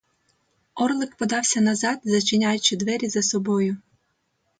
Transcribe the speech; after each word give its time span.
Орлик 0.75 1.15
подався 1.15 1.61
назад, 1.61 1.99
зачиняючи 2.03 2.75
двері 2.75 3.09
за 3.09 3.21
собою. 3.21 3.77